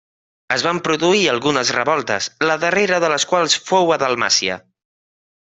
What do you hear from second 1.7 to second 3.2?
revoltes, la darrera de